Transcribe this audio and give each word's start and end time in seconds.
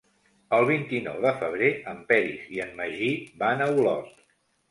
El 0.59 0.63
vint-i-nou 0.69 1.19
de 1.25 1.33
febrer 1.41 1.69
en 1.91 2.01
Peris 2.11 2.47
i 2.55 2.61
en 2.65 2.73
Magí 2.79 3.09
van 3.45 3.61
a 3.67 3.71
Olot. 3.77 4.27